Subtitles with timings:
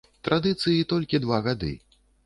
[0.27, 1.73] Традыцыі толькі два гады.